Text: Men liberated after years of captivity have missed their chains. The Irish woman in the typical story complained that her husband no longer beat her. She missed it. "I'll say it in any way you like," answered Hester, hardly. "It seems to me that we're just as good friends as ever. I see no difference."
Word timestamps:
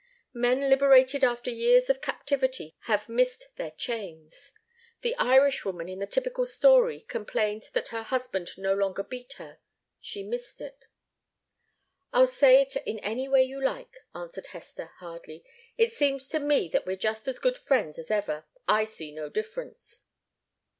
Men 0.33 0.67
liberated 0.67 1.23
after 1.23 1.51
years 1.51 1.87
of 1.87 2.01
captivity 2.01 2.75
have 2.85 3.07
missed 3.07 3.55
their 3.57 3.69
chains. 3.69 4.51
The 5.01 5.15
Irish 5.17 5.63
woman 5.63 5.87
in 5.87 5.99
the 5.99 6.07
typical 6.07 6.47
story 6.47 7.01
complained 7.01 7.67
that 7.73 7.89
her 7.89 8.01
husband 8.01 8.49
no 8.57 8.73
longer 8.73 9.03
beat 9.03 9.33
her. 9.33 9.59
She 9.99 10.23
missed 10.23 10.59
it. 10.59 10.87
"I'll 12.11 12.25
say 12.25 12.63
it 12.63 12.75
in 12.77 12.97
any 13.01 13.29
way 13.29 13.43
you 13.43 13.61
like," 13.63 13.99
answered 14.15 14.47
Hester, 14.47 14.89
hardly. 14.97 15.45
"It 15.77 15.91
seems 15.91 16.27
to 16.29 16.39
me 16.39 16.67
that 16.69 16.87
we're 16.87 16.95
just 16.95 17.27
as 17.27 17.37
good 17.37 17.59
friends 17.59 17.99
as 17.99 18.09
ever. 18.09 18.45
I 18.67 18.85
see 18.85 19.11
no 19.11 19.29
difference." 19.29 20.01